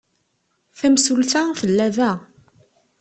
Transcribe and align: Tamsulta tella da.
Tamsulta 0.79 1.41
tella 1.59 1.87
da. 1.95 2.11